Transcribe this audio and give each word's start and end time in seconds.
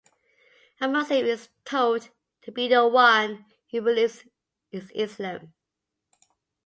A 0.79 0.87
Muslim 0.87 1.27
is 1.27 1.49
told 1.63 2.09
to 2.41 2.51
be 2.51 2.67
the 2.67 2.87
one 2.87 3.45
who 3.69 3.81
believes 3.83 4.23
in 4.71 4.89
Islam. 4.95 5.53